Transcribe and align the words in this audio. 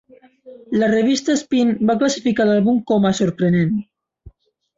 La 0.83 0.87
revista 0.93 1.35
"Spin" 1.41 1.73
va 1.91 1.97
classificar 1.99 2.49
l'àlbum 2.49 2.81
com 2.93 3.07
a 3.11 3.13
"sorprenent". 3.21 3.79